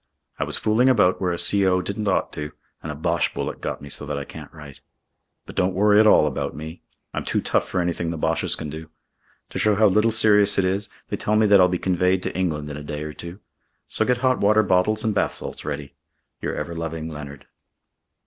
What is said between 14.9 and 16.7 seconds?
and bath salts ready. "Your